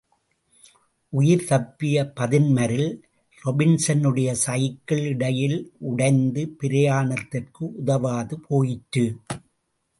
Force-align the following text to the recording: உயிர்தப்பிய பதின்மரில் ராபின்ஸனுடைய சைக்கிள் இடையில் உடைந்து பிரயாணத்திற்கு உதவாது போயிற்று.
உயிர்தப்பிய 1.13 1.97
பதின்மரில் 2.19 2.89
ராபின்ஸனுடைய 3.41 4.31
சைக்கிள் 4.45 5.03
இடையில் 5.05 5.57
உடைந்து 5.91 6.55
பிரயாணத்திற்கு 6.59 7.63
உதவாது 7.75 8.39
போயிற்று. 8.47 9.05